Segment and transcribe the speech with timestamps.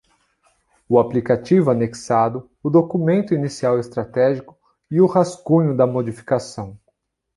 [0.89, 4.57] O aplicativo, anexado, o Documento Inicial Estratégico
[4.89, 6.75] e o rascunho da Modificação.